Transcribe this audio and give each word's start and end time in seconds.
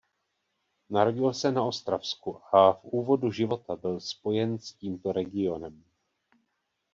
Narodil 0.89 1.33
se 1.33 1.51
na 1.51 1.63
Ostravsku 1.63 2.39
a 2.55 2.73
v 2.73 2.83
úvodu 2.85 3.31
života 3.31 3.75
byl 3.75 3.99
spojen 3.99 4.59
s 4.59 4.73
tímto 4.73 5.11
regionem. 5.11 5.83